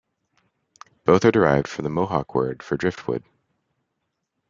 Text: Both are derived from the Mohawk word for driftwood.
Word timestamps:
Both 1.03 1.25
are 1.25 1.31
derived 1.31 1.67
from 1.67 1.83
the 1.83 1.91
Mohawk 1.91 2.33
word 2.33 2.63
for 2.63 2.75
driftwood. 2.75 3.23